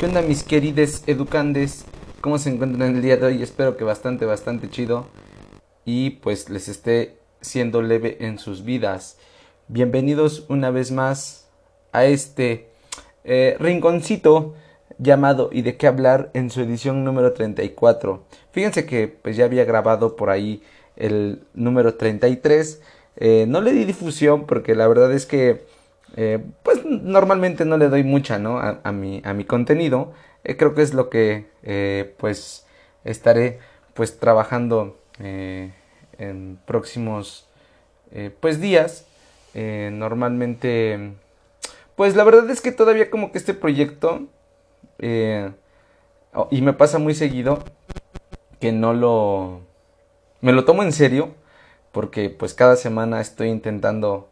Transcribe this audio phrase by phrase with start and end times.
[0.00, 1.84] ¿Qué onda mis queridos educandes?
[2.22, 3.42] ¿Cómo se encuentran en el día de hoy?
[3.42, 5.06] Espero que bastante, bastante chido.
[5.84, 9.18] Y pues les esté siendo leve en sus vidas.
[9.68, 11.50] Bienvenidos una vez más
[11.92, 12.70] a este
[13.24, 14.54] eh, rinconcito
[14.96, 18.24] llamado y de qué hablar en su edición número 34.
[18.52, 20.62] Fíjense que pues ya había grabado por ahí
[20.96, 22.80] el número 33.
[23.16, 25.66] Eh, no le di difusión porque la verdad es que
[26.16, 28.58] eh, pues normalmente no le doy mucha, ¿no?
[28.58, 30.12] A, mi, a mi contenido.
[30.44, 32.66] Eh, creo que es lo que eh, pues
[33.04, 33.58] estaré
[33.94, 37.46] pues trabajando en próximos
[38.40, 39.06] pues días.
[39.54, 41.12] normalmente
[41.96, 44.28] pues la verdad es que todavía como que este proyecto
[44.98, 47.62] y me pasa muy seguido
[48.60, 49.60] que no lo
[50.40, 51.34] me lo tomo en serio
[51.92, 54.30] porque pues cada semana estoy intentando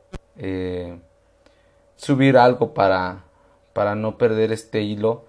[1.98, 3.25] subir algo para,
[3.75, 5.27] para no perder este hilo.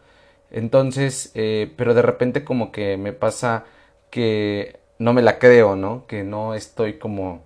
[0.52, 3.66] Entonces, eh, pero de repente como que me pasa
[4.10, 6.06] que no me la creo, ¿no?
[6.08, 7.44] Que no estoy como,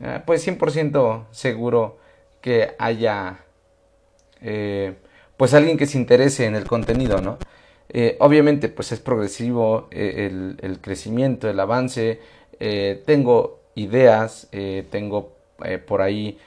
[0.00, 1.98] eh, pues 100% seguro
[2.40, 3.40] que haya,
[4.40, 4.94] eh,
[5.36, 7.38] pues alguien que se interese en el contenido, ¿no?
[8.18, 12.20] obviamente, pues es progresivo el, el, crecimiento, el avance.
[13.06, 14.50] tengo ideas,
[14.90, 15.32] tengo
[15.86, 16.38] por ahí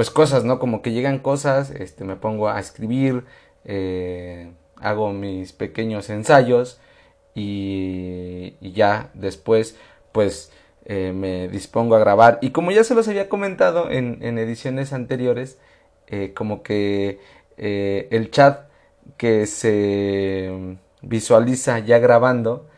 [0.00, 0.58] pues cosas, ¿no?
[0.58, 3.26] Como que llegan cosas, este, me pongo a escribir,
[3.66, 6.80] eh, hago mis pequeños ensayos
[7.34, 9.76] y, ya después,
[10.12, 10.52] pues
[10.86, 12.38] eh, me dispongo a grabar.
[12.40, 15.58] Y como ya se los había comentado en, en ediciones anteriores,
[16.06, 17.20] eh, como que
[17.58, 18.70] el chat
[19.18, 22.70] que se visualiza ya grabando,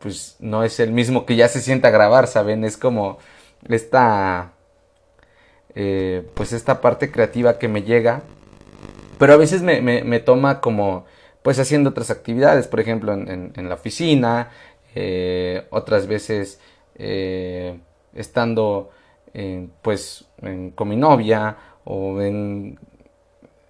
[0.00, 2.62] pues no es el mismo que ya se sienta a grabar, ¿saben?
[2.62, 3.16] Es como
[3.66, 4.52] esta
[5.74, 8.22] eh, pues esta parte creativa que me llega,
[9.18, 11.04] pero a veces me, me, toma como
[11.42, 14.50] pues haciendo otras actividades, por ejemplo en, la oficina,
[14.94, 16.60] eh, otras veces
[16.96, 17.78] eh,
[18.14, 18.90] estando
[19.82, 20.26] pues
[20.74, 22.78] con mi novia o en,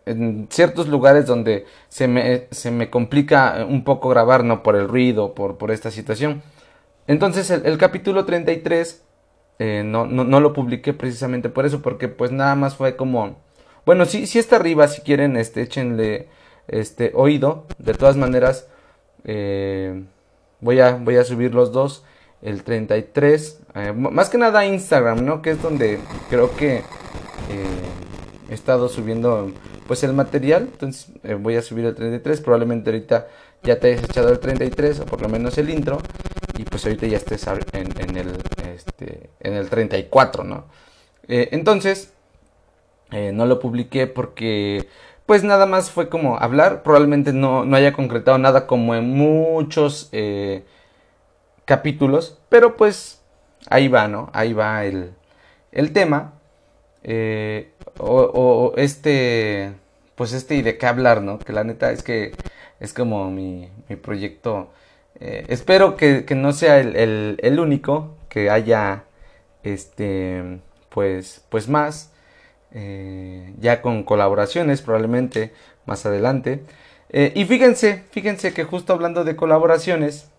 [0.06, 4.88] en ciertos lugares donde se me, se me, complica un poco grabar, no por el
[4.88, 6.43] ruido, por, por esta situación.
[7.06, 9.05] Entonces el, el capítulo 33
[9.62, 13.37] eh, no, no, no, lo publiqué precisamente por eso, porque pues nada más fue como...
[13.84, 16.28] Bueno, sí, sí está arriba, si quieren, este, échenle
[16.66, 17.66] este, oído.
[17.76, 18.69] De todas maneras,
[19.25, 20.03] eh,
[20.60, 22.04] voy, a, voy a subir los dos.
[22.41, 25.43] El 33, eh, más que nada Instagram, ¿no?
[25.43, 25.99] Que es donde
[26.31, 26.82] creo que
[28.49, 29.53] he estado subiendo
[29.87, 30.70] pues el material.
[30.72, 32.41] Entonces voy a subir el 33.
[32.41, 33.28] Probablemente ahorita
[33.62, 35.99] ya te hayas echado el 33 o por lo menos el intro
[36.60, 38.37] y pues ahorita ya estés en, el,
[38.87, 40.65] este, en el 34, ¿no?
[41.29, 42.13] Eh, entonces,
[43.13, 44.89] eh, no lo publiqué porque
[45.27, 50.09] pues nada más fue como hablar, probablemente no, no haya concretado nada como en muchos
[50.13, 50.65] eh,
[51.65, 53.23] capítulos, pero pues
[53.69, 54.31] ahí va, ¿no?
[54.33, 55.12] Ahí va el,
[55.73, 56.35] el tema.
[57.99, 59.73] O, este,
[60.17, 61.39] pues este y de qué hablar, ¿no?
[61.39, 62.33] Que la neta es que
[62.81, 64.71] es como mi, mi proyecto
[65.21, 69.05] espero que, no sea el, único, que haya
[69.63, 72.13] este pues pues más
[72.73, 75.53] eh, ya con colaboraciones probablemente
[75.85, 76.65] más adelante.
[77.11, 80.31] Eh, y fíjense fíjense que justo hablando de colaboraciones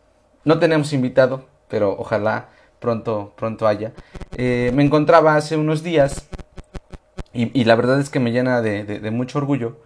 [0.46, 3.94] no tenemos invitado pero ojalá pronto pronto haya.
[4.38, 6.28] Me encontraba hace unos días
[7.34, 9.78] y, la verdad es que me llena de, de mucho orgullo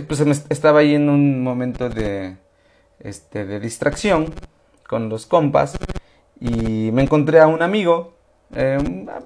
[0.00, 2.36] pues estaba ahí en un momento de,
[3.00, 4.32] este, de distracción
[4.92, 5.78] con los compas
[6.38, 8.12] y me encontré a un amigo,
[8.54, 8.76] eh,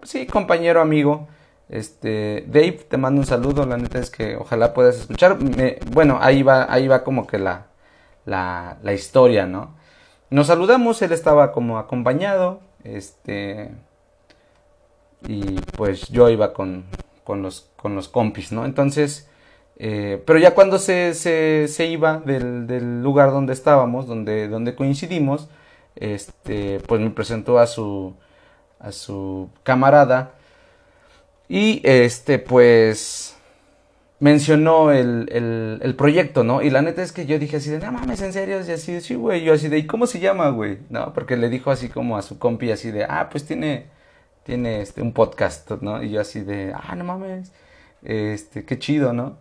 [0.04, 1.26] sí, compañero amigo,
[1.68, 5.36] este, Dave, te mando un saludo, la neta es que ojalá puedas escuchar,
[5.90, 7.66] bueno, ahí va, ahí va como que la,
[8.26, 9.74] la, la historia, ¿no?
[10.30, 13.72] Nos saludamos, él estaba como acompañado, este,
[15.26, 16.84] y pues yo iba con,
[17.24, 18.66] con los, con los compis, ¿no?
[18.66, 19.28] Entonces,
[19.78, 24.74] eh, pero ya cuando se, se, se iba del, del, lugar donde estábamos, donde, donde
[24.74, 25.48] coincidimos,
[25.96, 28.14] este, pues me presentó a su,
[28.78, 30.32] a su camarada
[31.48, 33.36] y este, pues
[34.18, 36.62] mencionó el, el, el, proyecto, ¿no?
[36.62, 38.92] Y la neta es que yo dije así de, no mames, en serio, y así
[38.92, 40.78] de, sí, güey, yo así de, ¿y cómo se llama, güey?
[40.88, 43.86] No, porque le dijo así como a su compi, así de, ah, pues tiene,
[44.44, 46.02] tiene este, un podcast, ¿no?
[46.02, 47.52] Y yo así de, ah, no mames,
[48.02, 49.38] este, qué chido, ¿no?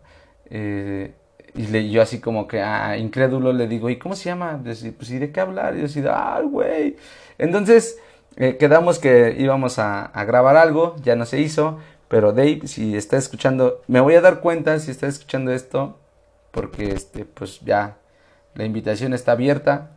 [0.50, 1.14] Eh,
[1.56, 4.60] y yo así como que, ah, incrédulo, le digo, ¿y cómo se llama?
[4.64, 5.76] pues, ¿y de qué hablar?
[5.76, 6.98] Y yo así, ah, güey.
[7.38, 7.98] Entonces,
[8.38, 13.18] eh, quedamos que íbamos a, grabar algo, ya no se hizo, Pero Dave, si está
[13.18, 15.98] escuchando, me voy a dar cuenta si está escuchando esto,
[16.52, 17.98] porque este, pues ya
[18.54, 19.92] la invitación está abierta.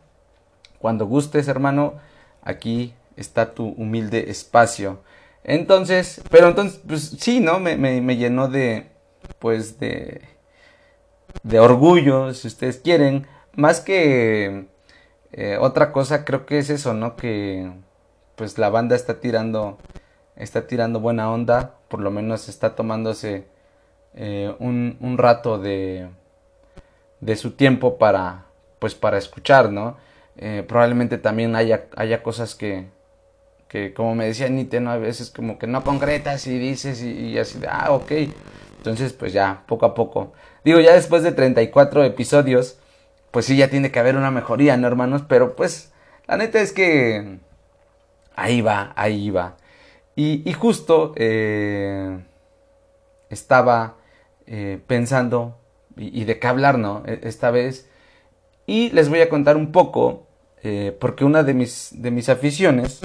[0.78, 1.94] Cuando gustes, hermano,
[2.42, 5.00] aquí está tu humilde espacio.
[5.44, 7.60] Entonces, pero entonces, pues sí, ¿no?
[7.60, 8.90] Me, me, llenó de,
[9.38, 10.22] pues de,
[11.42, 13.26] de orgullo, si ustedes quieren.
[13.54, 14.66] Más que
[15.32, 17.16] eh, otra cosa, creo que es eso, ¿no?
[17.16, 17.70] Que
[18.36, 19.78] pues la banda está tirando,
[20.36, 23.48] está tirando buena onda, por lo menos está tomándose
[24.14, 26.08] eh, un, un, rato de,
[27.20, 28.46] de su tiempo para,
[28.78, 29.96] pues para escuchar, ¿no?
[30.36, 32.86] Eh, probablemente también haya, haya cosas que,
[33.68, 34.92] que, como me decía Nite, ¿no?
[34.92, 38.12] A veces como que no concretas y dices y, así de, ah, ok.
[38.78, 40.32] Entonces, pues ya, poco a poco.
[40.64, 42.78] Digo, ya después de 34 episodios,
[43.30, 45.22] pues sí, ya tiene que haber una mejoría, ¿no, hermanos?
[45.28, 45.92] Pero pues,
[46.26, 47.38] la neta es que
[48.36, 49.56] ahí va, ahí va.
[50.16, 52.24] Y, justo eh,
[53.30, 53.98] estaba
[54.46, 55.60] eh, pensando
[55.96, 57.04] y, de qué hablar, ¿no?
[57.06, 57.88] E, esta vez.
[58.66, 60.26] Y les voy a contar un poco,
[60.64, 63.00] eh, porque una de mis, de mis aficiones,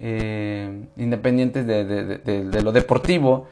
[0.00, 3.48] independientes de, de, de, lo deportivo,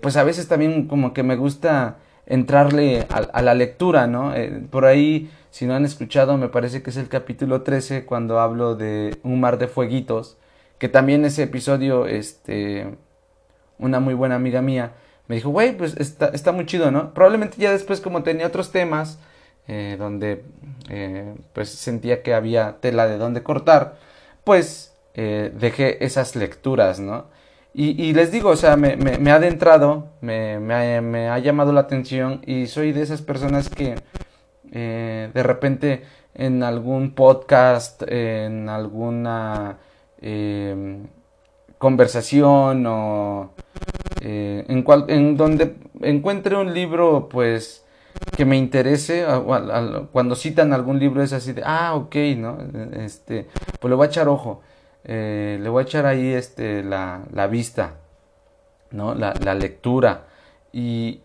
[0.00, 4.34] pues a veces también como que me gusta entrarle a, la lectura, ¿no?
[4.70, 8.74] por ahí, si no han escuchado, me parece que es el capítulo 13 cuando hablo
[8.74, 10.36] de un mar de fueguitos
[10.80, 12.96] que también ese episodio, este,
[13.78, 14.94] una muy buena amiga mía
[15.28, 17.12] me dijo, güey, pues está, está muy chido, ¿no?
[17.12, 19.18] Probablemente ya después como tenía otros temas,
[19.68, 20.42] eh, donde
[20.88, 23.98] eh, pues sentía que había tela de donde cortar,
[24.42, 27.26] pues eh, dejé esas lecturas, ¿no?
[27.72, 31.72] Y, y, les digo, o sea, me, me, ha adentrado, me, me, me, ha llamado
[31.72, 33.94] la atención y soy de esas personas que
[34.72, 36.02] de repente
[36.34, 39.78] en algún podcast, en alguna
[40.20, 41.02] eh,
[41.78, 43.52] conversación o
[44.20, 47.84] eh, en, cual, en donde encuentre un libro pues
[48.36, 49.24] que me interese
[50.12, 52.58] cuando citan algún libro es así de ah ok no
[52.92, 53.46] este
[53.78, 54.60] pues le voy a echar ojo
[55.04, 57.96] eh, le voy a echar ahí este la, la vista
[58.90, 60.26] no la, la lectura.
[60.72, 61.20] Y,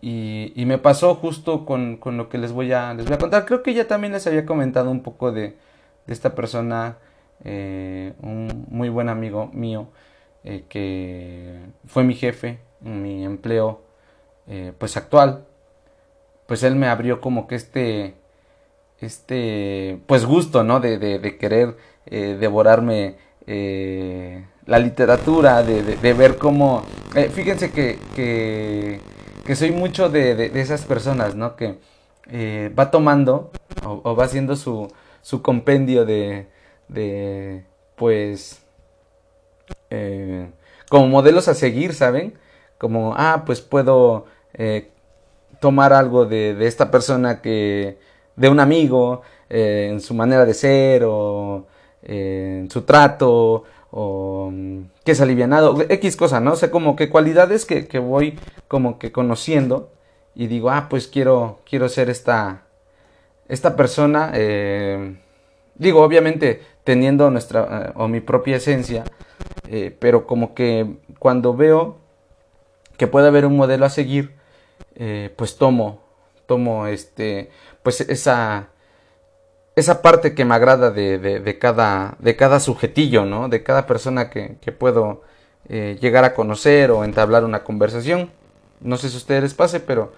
[0.56, 3.46] y, me pasó justo con, con, lo que les voy a les voy a contar.
[3.46, 5.56] Creo que ya también les había comentado un poco de,
[6.06, 6.98] de esta persona
[7.44, 9.88] eh, un muy buen amigo mío
[10.42, 13.82] eh, que fue mi jefe mi empleo
[14.78, 15.44] pues actual.
[16.46, 18.14] Pues él me abrió como que este
[19.00, 21.76] este pues gusto no de, de, querer
[22.06, 26.82] devorarme la literatura de, de ver cómo
[27.32, 29.00] fíjense que, que,
[29.44, 31.78] que, soy mucho de, esas personas no que
[32.76, 33.52] va tomando
[33.84, 34.88] o va haciendo su,
[35.22, 36.48] su compendio de,
[36.88, 37.64] de,
[37.96, 38.62] pues,
[39.90, 40.50] eh,
[40.88, 42.34] como modelos a seguir, ¿saben?
[42.78, 44.90] Como, ah, pues puedo eh,
[45.60, 47.98] tomar algo de, de, esta persona que,
[48.36, 51.66] de un amigo, eh, en su manera de ser o
[52.06, 56.52] en su trato o mm, que es alivianado, X cosa, ¿no?
[56.52, 58.38] O sea, como que cualidades que, que voy
[58.68, 59.90] como que conociendo
[60.34, 62.62] y digo, ah, pues quiero, quiero ser esta,
[63.48, 64.32] esta persona,
[65.78, 69.04] digo, obviamente teniendo nuestra eh, o mi propia esencia,
[69.68, 71.98] eh, pero como que cuando veo
[72.96, 74.36] que puede haber un modelo a seguir,
[74.94, 76.00] eh, pues tomo,
[76.46, 77.50] tomo este,
[77.82, 78.68] pues esa,
[79.76, 83.48] esa parte que me agrada de, de, cada, de cada sujetillo, ¿no?
[83.48, 85.22] De cada persona que, que puedo
[85.68, 88.30] llegar a conocer o entablar una conversación.
[88.80, 90.12] No sé si ustedes les pase, pero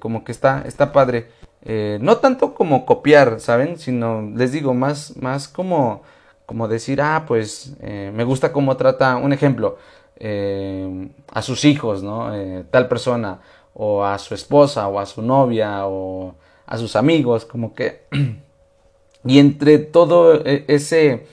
[0.00, 1.28] como que está, está padre.
[1.64, 3.78] Eh, no tanto como copiar, ¿saben?
[3.78, 6.02] Sino, les digo, más, más como,
[6.44, 9.78] como decir, ah, pues eh, me gusta cómo trata, un ejemplo,
[10.16, 12.32] eh, a sus hijos, ¿no?
[12.70, 13.40] tal persona,
[13.74, 16.34] o a su esposa, o a su novia, o
[16.66, 18.06] a sus amigos, como que...
[19.24, 21.26] y entre todo ese,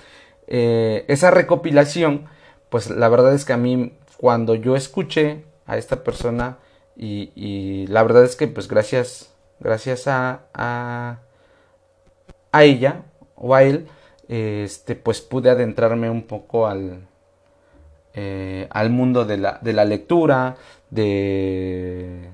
[0.48, 2.25] esa recopilación,
[2.69, 6.58] pues la verdad es que a mí, cuando yo escuché a esta persona,
[6.96, 9.29] y, y la verdad es que, pues gracias
[9.60, 11.19] gracias a, a,
[12.63, 13.03] ella
[13.36, 13.88] o a él,
[14.27, 17.08] este, pues pude adentrarme un poco al,
[18.13, 20.55] eh, al mundo de la, de la lectura,
[20.89, 22.29] de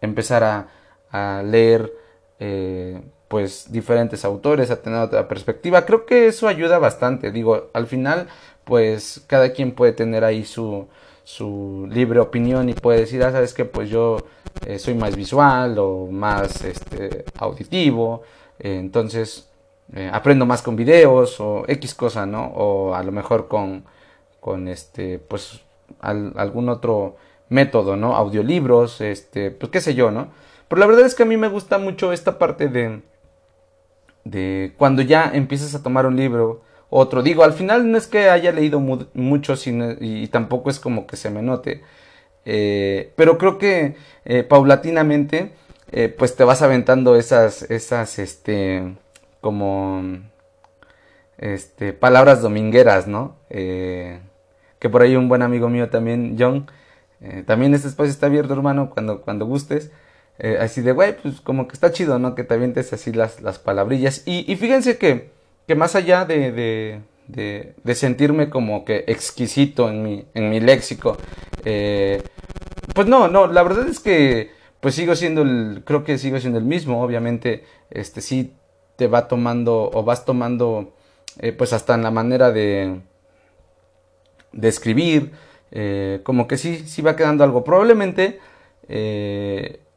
[0.00, 0.68] empezar a,
[1.10, 1.92] a leer
[2.38, 5.84] eh, pues diferentes autores, a tener otra perspectiva.
[5.84, 7.30] Creo que eso ayuda bastante.
[7.30, 8.28] Digo, al final,
[8.64, 10.88] pues cada quien puede tener ahí su,
[11.24, 14.18] su libre opinión y puede decir, ah, sabes que pues yo
[14.66, 18.22] eh, soy más visual o más este, auditivo,
[18.58, 19.48] eh, entonces
[19.94, 22.46] eh, aprendo más con videos o X cosa, ¿no?
[22.56, 23.84] O a lo mejor con,
[24.40, 25.60] con este, pues
[26.00, 27.16] algún otro
[27.48, 28.16] método, ¿no?
[28.16, 30.28] Audiolibros, este, pues qué sé yo, ¿no?
[30.68, 33.02] Pero la verdad es que a mí me gusta mucho esta parte de,
[34.30, 37.22] de cuando ya empiezas a tomar un libro, otro.
[37.22, 39.54] Digo, al final no es que haya leído mucho
[40.00, 41.82] y, tampoco es como que se me note.
[42.44, 45.52] Eh, pero creo que eh, paulatinamente,
[45.92, 48.96] eh, pues te vas aventando esas, esas, este,
[49.40, 50.02] como,
[51.38, 53.36] este, palabras domingueras, ¿no?
[53.48, 56.70] que por ahí un buen amigo mío también, John,
[57.46, 59.90] también este espacio está abierto, hermano, cuando, cuando gustes.
[60.60, 62.34] Así de, güey, pues como que está chido, ¿no?
[62.34, 64.22] Que te avientes así las, las palabrillas.
[64.24, 65.30] Y, y fíjense que
[65.68, 71.18] que más allá de, de, sentirme como que exquisito en mi, en mi léxico,
[71.62, 72.22] eh,
[72.94, 76.58] pues no, no, la verdad es que pues sigo siendo el, creo que sigo siendo
[76.58, 78.54] el mismo, obviamente, este sí
[78.96, 80.94] te va tomando o vas tomando
[81.38, 83.02] eh, pues hasta en la manera de,
[84.52, 85.32] de escribir,
[85.70, 87.62] eh, como que sí, sí va quedando algo.
[87.62, 88.40] Probablemente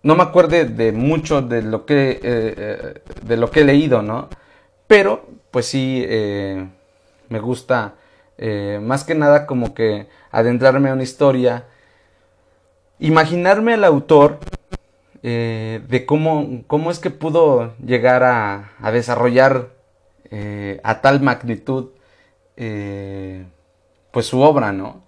[0.03, 4.29] no me acuerde de mucho de lo que, de lo que he leído, ¿no?
[4.87, 6.67] Pero pues sí, eh,
[7.29, 7.95] me gusta
[8.37, 11.65] eh, más que nada como que adentrarme a una historia,
[12.99, 14.39] imaginarme al autor
[15.23, 19.69] eh, de cómo, cómo es que pudo llegar a, a desarrollar
[20.83, 21.89] a tal magnitud
[24.11, 25.03] pues su obra, ¿no?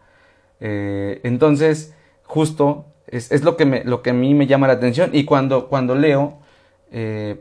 [0.59, 5.11] entonces, justo es, es, lo, que me, lo que a mí me llama la atención
[5.13, 6.39] y cuando, cuando leo,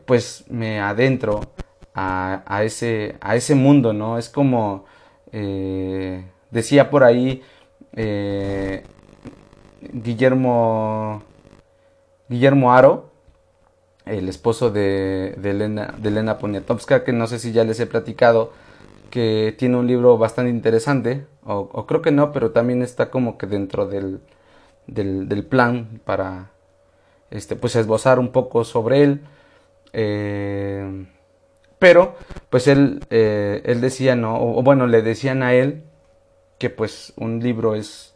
[0.05, 1.41] pues me adentro
[1.93, 4.17] a, ese, a ese mundo, ¿no?
[4.17, 4.85] Es como
[5.31, 7.41] eh, decía por ahí
[7.93, 8.83] eh,
[9.81, 11.23] Guillermo,
[12.29, 13.11] Guillermo Aro,
[14.05, 18.51] el esposo de, de Elena Poniatowska, que no sé si ya les he platicado,
[19.09, 23.47] que tiene un libro bastante interesante, o, creo que no, pero también está como que
[23.47, 24.21] dentro del,
[24.87, 26.51] del, plan para
[27.31, 29.21] este, pues esbozar un poco sobre él.
[29.93, 31.05] Eh,
[31.79, 32.15] pero,
[32.49, 34.39] pues él, eh, él decía, ¿no?
[34.39, 35.83] O, bueno, le decían a él
[36.57, 38.13] que pues un libro es,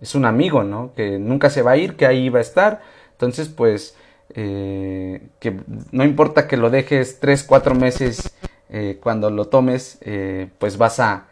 [0.00, 0.92] es un amigo, ¿no?
[0.94, 2.82] Que nunca se va a ir, que ahí va a estar.
[3.12, 3.96] Entonces, pues,
[4.34, 5.60] eh, que
[5.90, 8.34] no importa que lo dejes tres, cuatro meses,
[9.00, 9.98] cuando lo tomes,
[10.58, 11.28] pues vas a,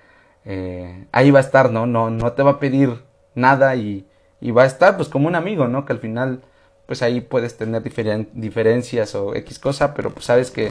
[1.12, 1.85] ahí va a estar, ¿no?
[1.85, 3.02] No, no te va a pedir
[3.35, 4.06] nada y,
[4.40, 5.85] y va a estar, pues, como un amigo, ¿no?
[5.85, 6.43] Que al final
[6.87, 10.71] pues ahí puedes tener diferencias o X cosa, pero pues sabes que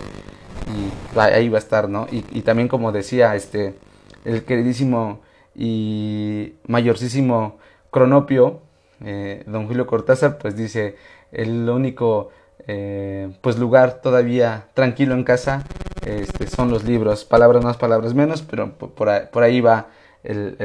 [1.17, 2.07] ahí va a estar, ¿no?
[2.09, 3.75] Y, también como decía este,
[4.23, 5.21] el queridísimo
[5.53, 7.57] y mayorcísimo
[7.91, 8.61] Cronopio,
[9.03, 10.95] eh, don Julio Cortázar, pues dice,
[11.31, 12.29] el único
[12.67, 15.65] eh, pues lugar todavía tranquilo en casa
[16.05, 19.87] este, son los libros, palabras más, palabras menos, pero por, ahí, va
[20.23, 20.55] el,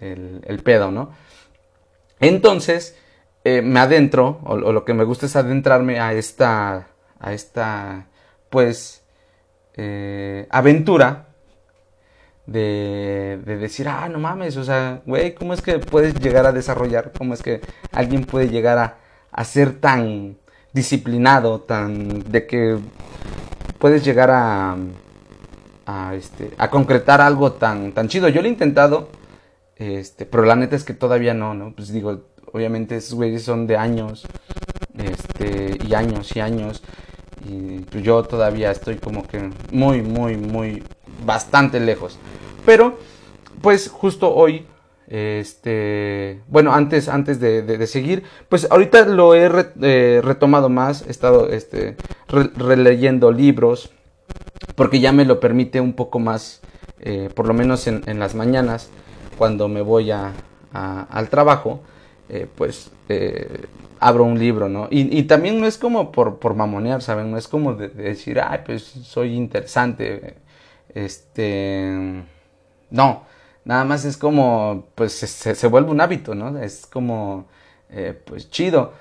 [0.00, 1.10] el, el pedo, ¿no?
[2.20, 2.96] Entonces,
[3.44, 6.88] eh, me adentro, o, lo que me gusta es adentrarme a esta,
[7.20, 8.06] a esta,
[8.50, 9.04] pues,
[9.74, 11.28] eh, aventura
[12.46, 16.52] de, de, decir, ah, no mames, o sea, güey, ¿cómo es que puedes llegar a
[16.52, 17.12] desarrollar?
[17.16, 17.60] ¿Cómo es que
[17.92, 18.78] alguien puede llegar
[19.30, 20.38] a, ser tan
[20.72, 22.78] disciplinado, tan, de que
[23.78, 24.76] puedes llegar a,
[25.86, 28.28] a, este, a concretar algo tan, tan chido?
[28.28, 29.08] Yo lo he intentado,
[29.76, 31.74] este, pero la neta es que todavía no, ¿no?
[31.74, 34.26] Pues digo, obviamente esos güeyes son de años,
[34.96, 36.82] este, y años y años,
[37.48, 40.82] y pues yo todavía estoy como que muy, muy, muy,
[41.24, 42.18] bastante lejos.
[42.64, 42.98] Pero,
[43.62, 44.66] pues justo hoy,
[45.08, 49.50] este, bueno, antes, antes de, seguir, pues ahorita lo he
[49.82, 51.96] eh, retomado más, he estado, este,
[52.28, 53.90] releyendo libros,
[54.74, 56.60] porque ya me lo permite un poco más,
[57.00, 58.90] eh, por lo menos en, las mañanas,
[59.36, 60.32] cuando me voy a,
[60.72, 61.80] al trabajo,
[62.28, 63.66] eh, pues eh,
[64.00, 64.88] abro un libro, ¿no?
[64.90, 67.30] Y, también no es como por, por mamonear, ¿saben?
[67.30, 70.36] No es como de, decir, ay, pues soy interesante.
[70.94, 72.24] Este.
[72.90, 73.24] No,
[73.64, 76.58] nada más es como, pues se, se vuelve un hábito, ¿no?
[76.58, 77.46] Es como,
[77.90, 78.92] eh, pues chido.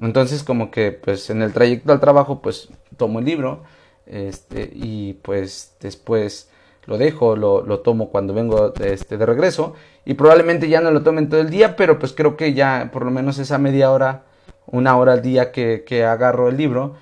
[0.00, 3.62] entonces, como que, pues en el trayecto al trabajo, pues tomo el libro.
[4.06, 6.50] Este, y pues después
[6.86, 9.74] lo dejo, lo, lo tomo cuando vengo de, este, de regreso
[10.04, 13.04] y probablemente ya no lo tomen todo el día, pero pues creo que ya por
[13.04, 14.22] lo menos esa media hora,
[14.66, 16.96] una hora al día que, que agarro el libro,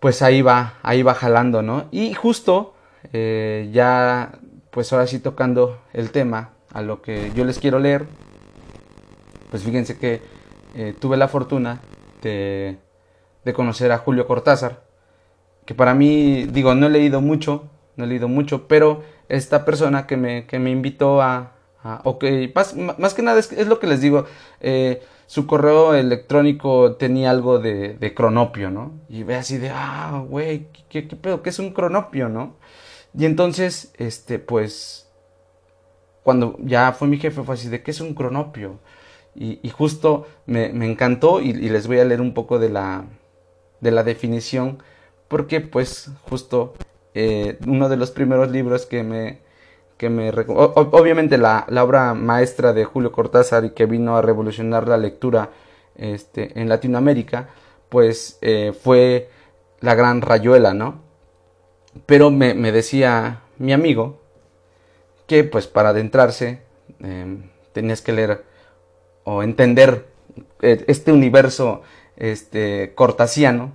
[0.00, 1.86] pues ahí va, ahí va jalando, ¿no?
[1.90, 2.74] Y justo
[3.12, 4.38] eh, ya,
[4.70, 8.06] pues ahora sí tocando el tema a lo que yo les quiero leer,
[9.50, 10.22] pues fíjense que
[10.74, 11.80] eh, tuve la fortuna
[12.22, 12.78] de,
[13.44, 14.82] de conocer a Julio Cortázar,
[15.64, 20.06] que para mí, digo, no he leído mucho, no he leído mucho, pero esta persona
[20.06, 21.52] que me, que me invitó a,
[22.04, 24.26] ok, más, que nada es, es, lo que les digo.
[24.60, 28.92] Eh, su correo electrónico tenía algo de, de cronopio, ¿no?
[29.08, 31.42] Y ve así de, ah, güey, ¿qué, ¿qué, pedo?
[31.42, 32.56] ¿Qué es un cronopio, no?
[33.16, 35.10] Y entonces, este, pues,
[36.22, 38.78] cuando ya fue mi jefe, fue así de, ¿qué es un cronopio?
[39.34, 43.06] Y, justo me, encantó y, les voy a leer un poco de la,
[43.80, 44.82] de la definición,
[45.28, 46.74] porque pues justo
[47.14, 49.40] eh, uno de los primeros libros que me,
[49.96, 54.96] que me obviamente la, obra maestra de Julio Cortázar y que vino a revolucionar la
[54.96, 55.50] lectura
[55.96, 57.50] este, en Latinoamérica,
[57.88, 59.28] pues eh, fue
[59.80, 61.02] la gran rayuela, ¿no?
[62.06, 64.20] Pero me, me, decía mi amigo
[65.26, 66.62] que pues para adentrarse
[67.00, 68.44] em, tenías que leer
[69.24, 70.06] o entender
[70.62, 71.82] eh, este universo
[72.16, 73.72] este, cortasiano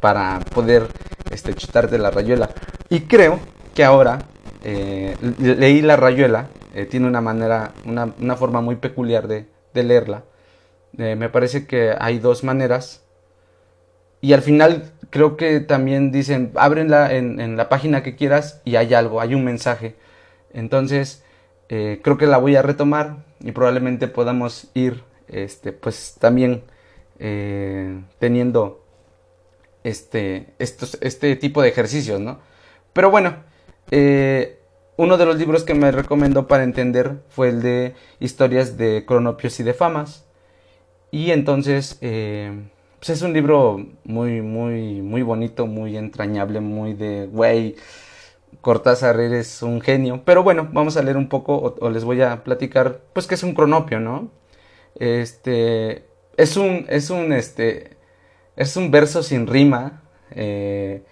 [0.00, 0.88] para poder
[1.30, 2.50] este, chutarte la rayuela.
[2.88, 3.40] Y creo
[3.74, 4.20] que ahora
[4.64, 10.24] eh, leí la rayuela, eh, tiene una manera, una, una, forma muy peculiar de, leerla.
[10.92, 13.04] me parece que hay dos maneras.
[14.20, 18.74] Y al final creo que también dicen, ábrenla en, en la página que quieras y
[18.74, 19.94] hay algo, hay un mensaje.
[20.52, 21.22] Entonces,
[21.68, 26.64] creo que la voy a retomar y probablemente podamos ir este pues también
[27.18, 28.84] eh, teniendo
[29.88, 32.40] este, estos, este tipo de ejercicios, ¿no?
[32.92, 33.36] Pero bueno,
[33.90, 34.58] eh,
[34.96, 39.60] uno de los libros que me recomendó para entender fue el de historias de cronopios
[39.60, 40.26] y de famas.
[41.10, 42.68] Y entonces, eh,
[42.98, 47.76] pues es un libro muy, muy, muy bonito, muy entrañable, muy de, güey,
[48.60, 50.22] Cortázar eres un genio.
[50.24, 53.42] Pero bueno, vamos a leer un poco o, les voy a platicar, pues que es
[53.42, 54.30] un cronopio, ¿no?
[54.96, 57.97] Este, es un, es un, este,
[58.58, 60.02] es un verso sin rima.
[60.32, 61.04] Eh,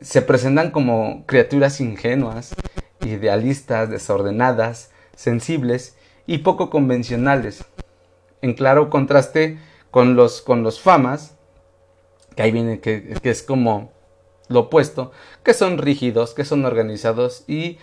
[0.00, 2.54] se presentan como criaturas ingenuas,
[3.00, 7.64] idealistas, desordenadas, sensibles y poco convencionales.
[8.42, 9.58] En claro contraste
[9.92, 11.36] con los, con los famas,
[12.34, 13.92] que ahí viene que, es como
[14.48, 15.12] lo opuesto,
[15.44, 17.78] que son rígidos, que son organizados y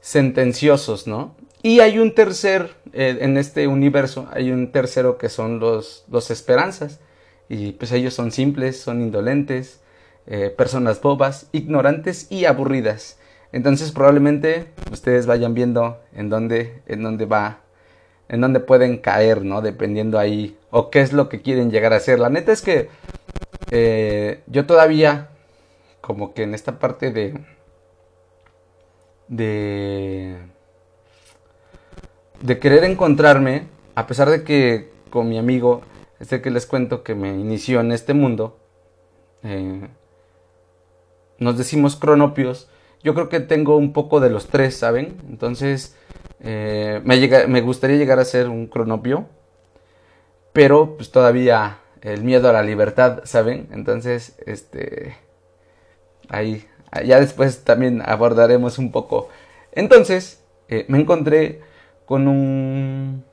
[0.00, 1.34] sentenciosos, ¿no?
[1.62, 6.30] Y hay un tercer, eh, en este universo, hay un tercero que son los, los
[6.30, 7.00] esperanzas.
[7.48, 9.80] Y pues ellos son simples, son indolentes,
[10.26, 13.18] eh, personas bobas, ignorantes y aburridas.
[13.52, 17.60] Entonces probablemente ustedes vayan viendo en dónde, en dónde va,
[18.28, 19.62] en dónde pueden caer, ¿no?
[19.62, 22.18] Dependiendo ahí, o qué es lo que quieren llegar a ser.
[22.18, 22.88] La neta es que
[23.70, 25.28] eh, yo todavía
[26.00, 27.34] como que en esta parte de
[29.28, 30.36] de
[32.40, 35.82] de querer encontrarme a pesar de que con mi amigo
[36.20, 38.58] este que les cuento que me inició en este mundo
[39.42, 39.88] eh,
[41.38, 42.68] nos decimos cronopios.
[43.02, 45.96] Yo creo que tengo un poco de los tres saben entonces
[46.40, 49.26] eh, me, me gustaría llegar a ser un cronopio
[50.52, 55.26] pero pues todavía el miedo a la libertad saben entonces este
[56.28, 56.66] Ahí,
[57.04, 59.28] ya después también abordaremos un poco.
[59.72, 61.60] Entonces, eh, me encontré
[62.04, 63.24] con un,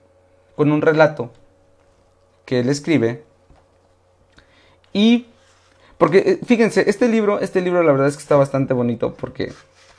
[0.55, 1.31] con un relato
[2.45, 3.23] que él escribe.
[4.91, 5.27] Y,
[5.97, 9.53] porque eh, fíjense, este libro, este libro la verdad es que está bastante bonito porque,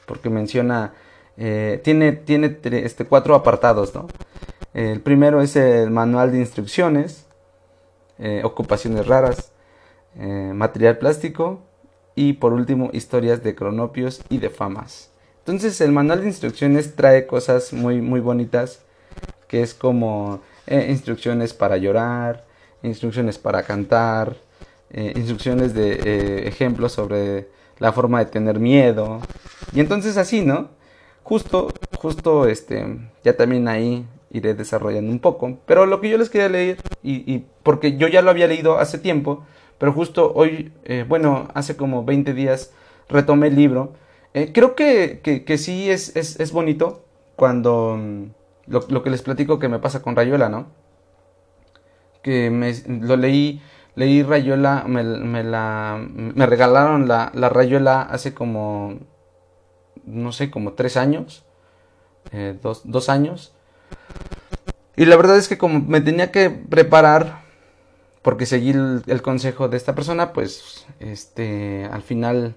[0.07, 0.95] porque menciona,
[1.37, 4.07] eh, tiene, tiene este, cuatro apartados, ¿no?
[4.73, 7.27] El primero es el manual de instrucciones,
[8.43, 9.53] ocupaciones raras,
[10.17, 11.61] material plástico,
[12.15, 15.11] y por último historias de cronopios y de famas.
[15.39, 18.81] Entonces el manual de instrucciones trae cosas muy muy bonitas
[19.49, 22.45] que es como eh, instrucciones para llorar,
[22.83, 24.37] instrucciones para cantar,
[24.97, 27.49] eh, instrucciones de eh, ejemplos sobre
[27.81, 29.21] la forma de tener miedo
[29.73, 30.69] y entonces así, ¿no?
[31.25, 35.59] Justo, justo, este, ya también ahí iré desarrollando un poco.
[35.67, 38.99] Pero lo que yo les quería leer, y, porque yo ya lo había leído hace
[38.99, 39.45] tiempo,
[39.79, 42.73] pero justo hoy, eh, bueno, hace como 20 días
[43.09, 43.95] retomé el libro.
[44.53, 47.05] Creo que, que, sí es, es, es, bonito
[47.37, 48.25] cuando mm,
[48.67, 50.67] lo, lo, que les platico que me pasa con Rayuela, ¿no?
[52.23, 53.63] Que me, lo leí,
[53.95, 58.99] leí Rayuela, me, me, la, me regalaron la, la Rayuela hace como,
[60.05, 61.45] no sé, como tres años,
[62.33, 63.55] eh, dos, dos años.
[64.97, 67.45] Y la verdad es que como me tenía que preparar
[68.25, 72.57] porque seguí el, consejo de esta persona, pues este, al final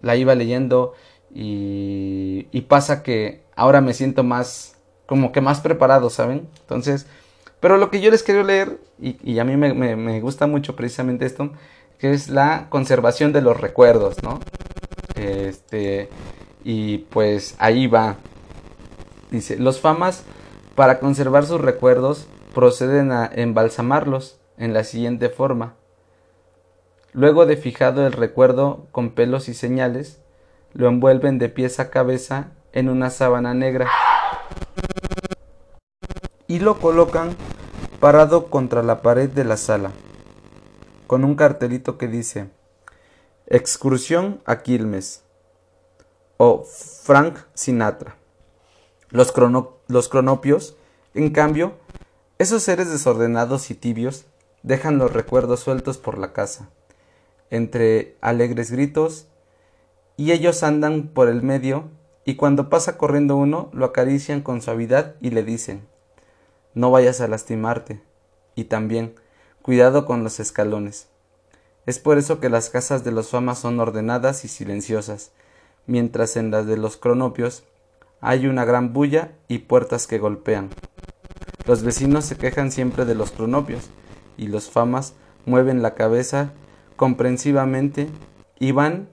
[0.00, 0.94] la iba leyendo
[1.34, 4.76] y, y, pasa que ahora me siento más,
[5.12, 6.48] como que más preparado, ¿saben?
[6.62, 7.06] Entonces,
[7.60, 10.46] pero lo que yo les quiero leer, y, y a mí me, me, me, gusta
[10.46, 11.50] mucho precisamente esto,
[11.98, 14.40] que es la conservación de los recuerdos, ¿no?
[15.14, 16.08] Este,
[16.64, 18.16] y pues ahí va.
[19.30, 20.24] Dice, los famas,
[20.76, 25.74] para conservar sus recuerdos, proceden a embalsamarlos en la siguiente forma.
[27.12, 30.22] Luego de fijado el recuerdo con pelos y señales,
[30.72, 33.90] lo envuelven de pies a cabeza en una sábana negra
[36.52, 37.34] y lo colocan
[37.98, 39.90] parado contra la pared de la sala,
[41.06, 42.50] con un cartelito que dice
[43.46, 45.22] Excursión a Quilmes
[46.36, 48.16] o Frank Sinatra.
[49.08, 49.32] Los,
[49.86, 50.76] los cronopios,
[51.14, 51.72] en cambio,
[52.36, 54.26] esos seres desordenados y tibios,
[54.62, 56.68] dejan los recuerdos sueltos por la casa,
[57.48, 59.26] entre alegres gritos,
[60.18, 61.88] y ellos andan por el medio,
[62.26, 65.90] y cuando pasa corriendo uno, lo acarician con suavidad y le dicen
[66.74, 68.02] No vayas a lastimarte,
[68.54, 69.14] y también
[69.62, 71.08] cuidado con los escalones.
[71.86, 75.32] Es por eso que las casas de los famas son ordenadas y silenciosas,
[75.86, 77.64] mientras en las de los cronopios
[78.20, 80.70] hay una gran bulla y puertas que golpean.
[81.66, 83.90] Los vecinos se quejan siempre de los cronopios,
[84.36, 86.52] y los famas mueven la cabeza
[86.96, 88.08] comprensivamente
[88.58, 89.08] y van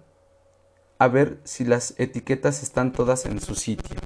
[0.99, 3.97] a ver si las etiquetas están todas en su sitio.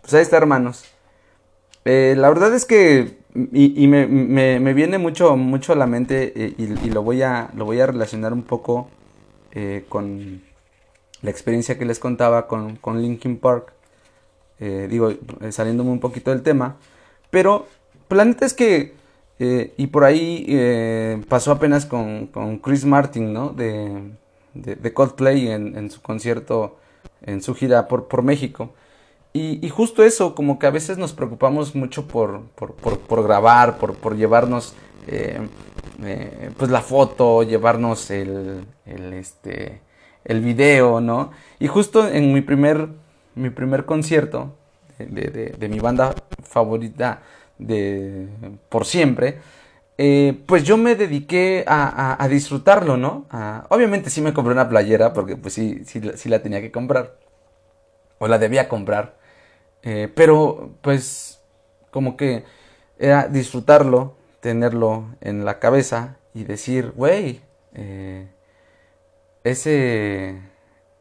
[0.00, 0.84] Pues ahí está, hermanos.
[1.84, 6.54] Eh, la verdad es que y, me, me, viene mucho, mucho a la mente eh,
[6.58, 8.88] y, lo, voy a, lo voy a relacionar un poco
[9.52, 10.42] eh, con
[11.22, 13.72] la experiencia que les contaba con, con Linkin Park.
[14.58, 15.12] Eh, digo,
[15.50, 16.76] saliéndome un poquito del tema.
[17.30, 17.66] Pero
[18.08, 18.94] Planeta es que,
[19.38, 23.50] y por ahí pasó apenas con, con, Chris Martin, ¿no?
[23.50, 24.10] De,
[24.54, 26.78] de, Coldplay en, en, su concierto,
[27.22, 28.74] en su gira por, por México.
[29.32, 33.94] Y, justo eso, como que a veces nos preocupamos mucho por, por, por, grabar, por,
[33.94, 34.74] por llevarnos
[35.06, 35.38] eh,
[36.02, 39.82] eh, pues la foto, llevarnos el, el, este,
[40.24, 41.30] el video, ¿no?
[41.60, 42.88] Y justo en mi primer,
[43.36, 44.56] mi primer concierto
[44.98, 47.22] de, de, mi banda favorita
[47.58, 48.28] de
[48.68, 49.38] por siempre,
[49.96, 53.26] eh, pues yo me dediqué a, a, disfrutarlo, ¿no?
[53.68, 57.16] obviamente sí me compré una playera porque pues sí, sí, sí la tenía que comprar.
[58.18, 59.19] O la debía comprar.
[59.82, 61.40] Eh, pero pues
[61.90, 62.44] como que
[62.98, 67.40] era disfrutarlo, tenerlo en la cabeza y decir, güey,
[67.74, 68.28] eh,
[69.42, 70.40] ese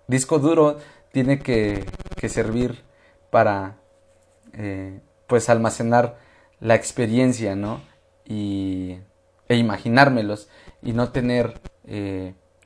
[0.08, 0.78] disco duro
[1.12, 1.86] tiene que,
[2.30, 2.84] servir
[3.30, 3.78] para
[4.54, 6.18] eh, pues almacenar
[6.60, 7.82] la experiencia, ¿no?
[8.26, 9.00] Y,
[9.48, 10.50] e imaginármelos
[10.82, 11.60] y no tener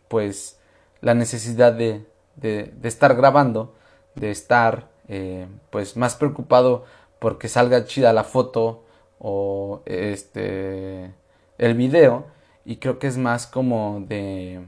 [0.10, 0.60] pues
[1.00, 3.74] la necesidad de, de estar grabando,
[4.16, 6.86] de estar eh, pues más preocupado
[7.20, 8.84] porque salga chida la foto
[9.20, 11.14] o este
[11.58, 12.26] el video
[12.66, 14.62] y creo que es más como de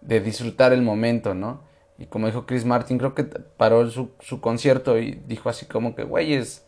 [0.00, 1.60] de disfrutar el momento, ¿no?
[1.98, 5.94] Y como dijo Chris Martin, creo que paró su, su concierto y dijo así como
[5.94, 6.64] que, güeyes,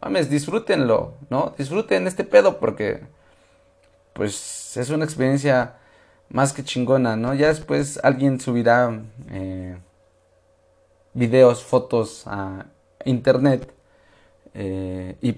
[0.00, 1.54] mames, disfrútenlo, ¿no?
[1.56, 3.02] Disfruten este pedo porque,
[4.12, 5.76] pues, es una experiencia
[6.30, 7.34] más que chingona, ¿no?
[7.34, 9.76] Ya después alguien subirá eh,
[11.14, 12.66] videos, fotos a
[13.04, 13.74] internet
[14.54, 15.32] eh, y,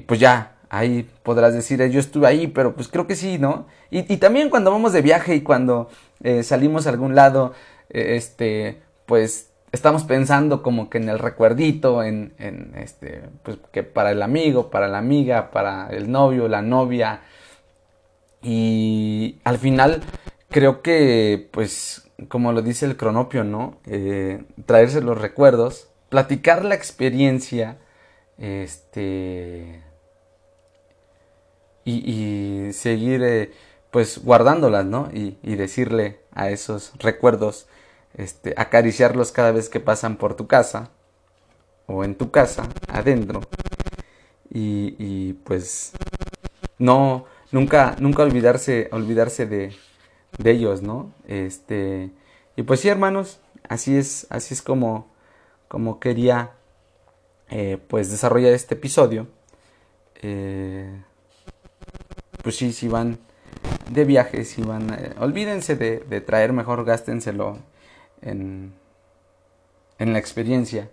[0.00, 3.66] pues ya, ahí podrás decir, yo estuve ahí, pero pues creo que sí, ¿no?
[3.90, 5.90] Y, también cuando vamos de viaje y cuando
[6.22, 7.52] eh, salimos a algún lado,
[7.90, 12.34] eh, este, pues estamos pensando como que en el recuerdito, en,
[12.76, 17.20] este, pues que para el amigo, para la amiga, para el novio, la novia.
[18.42, 20.02] Y al final
[20.50, 23.78] creo que pues como lo dice el cronopio, ¿no?
[23.86, 27.78] Eh, traerse los recuerdos, platicar la experiencia,
[28.38, 29.82] este,
[31.84, 33.52] y, seguir, eh,
[33.90, 35.08] pues, guardándolas, ¿no?
[35.12, 37.66] Y, decirle a esos recuerdos,
[38.14, 40.90] este, acariciarlos cada vez que pasan por tu casa,
[41.86, 43.40] o en tu casa, adentro,
[44.50, 45.92] y, y pues,
[46.78, 49.74] no, nunca, nunca olvidarse, olvidarse de,
[50.38, 51.12] de ellos, ¿no?
[51.26, 52.10] Este,
[52.56, 55.06] y pues sí, hermanos, así es, así es como,
[55.68, 56.52] como quería,
[57.50, 59.28] eh, pues, desarrollar este episodio.
[60.22, 61.02] Eh,
[62.42, 63.18] pues sí, si van
[63.90, 67.58] de viaje, si van, eh, olvídense de, de, traer, mejor gástenselo
[68.20, 68.72] en,
[69.98, 70.90] en la experiencia,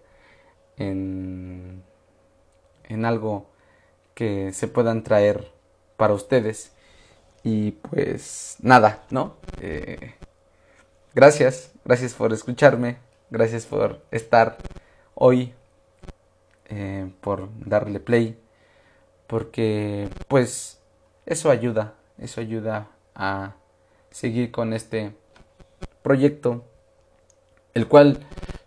[0.77, 1.83] en,
[2.85, 3.49] en algo
[4.13, 5.51] que se puedan traer
[5.97, 6.71] para ustedes
[7.43, 9.35] y pues nada, ¿no?
[9.61, 10.13] Eh,
[11.13, 12.97] gracias, gracias por escucharme,
[13.29, 14.57] gracias por estar
[15.15, 15.53] hoy,
[16.69, 18.37] eh, por darle play,
[19.27, 20.79] porque pues
[21.25, 23.55] eso ayuda, eso ayuda a
[24.11, 25.13] seguir con este
[26.01, 26.63] proyecto,
[27.73, 28.19] el cual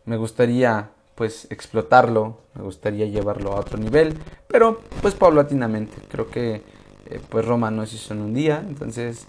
[0.04, 6.62] me gustaría pues explotarlo, me gustaría llevarlo a otro nivel, pero pues paulatinamente, creo que
[7.12, 9.26] eh, pues Roma no se hizo en un día, entonces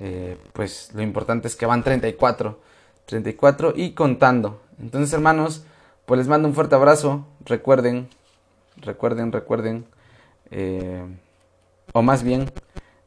[0.00, 2.58] eh, pues lo importante es que van 34,
[3.06, 4.60] 34 y contando.
[4.80, 5.64] Entonces hermanos,
[6.06, 8.08] pues les mando un fuerte abrazo, recuerden,
[8.78, 9.86] recuerden, recuerden,
[10.50, 11.04] eh,
[11.92, 12.50] o más bien,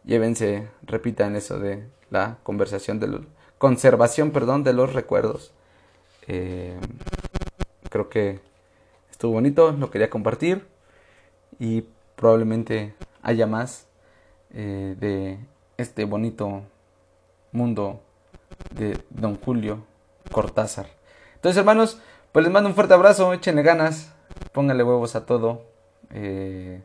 [0.06, 3.22] llévense, repitan eso de la conversación de los,
[3.58, 5.52] conservación, perdón, de los recuerdos.
[6.26, 8.40] creo que
[9.12, 10.66] estuvo bonito, lo quería compartir
[11.60, 11.84] y
[12.16, 13.88] probablemente haya más
[14.54, 15.40] de
[15.78, 16.64] este bonito
[17.52, 18.02] mundo
[18.76, 19.86] de Don Julio
[20.32, 20.88] Cortázar.
[21.36, 22.00] Entonces, hermanos,
[22.32, 24.14] pues les mando un fuerte abrazo, échenle ganas,
[24.52, 25.66] pónganle huevos a todo.
[26.12, 26.82] Eh,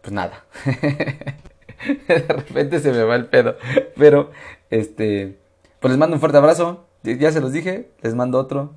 [0.00, 0.44] pues nada.
[2.08, 3.56] de repente se me va el pedo.
[3.96, 4.30] Pero,
[4.70, 5.38] este,
[5.80, 6.86] pues les mando un fuerte abrazo.
[7.02, 8.72] Ya se los dije, les mando otro.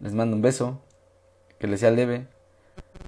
[0.00, 0.80] Les mando un beso.
[1.58, 2.26] Que les sea leve.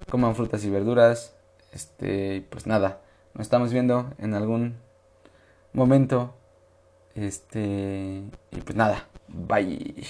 [0.08, 1.34] Coman frutas y verduras.
[1.72, 3.00] Este, pues nada.
[3.36, 4.76] Nos estamos viendo en algún
[5.74, 6.34] momento.
[7.14, 8.22] Este.
[8.50, 9.08] Y pues nada.
[9.28, 10.06] Bye.